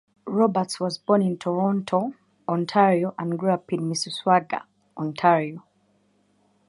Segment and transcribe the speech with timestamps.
[0.25, 2.15] Roberts was born in Toronto,
[2.49, 4.63] Ontario and grew up in Mississauga,
[4.97, 5.63] Ontario.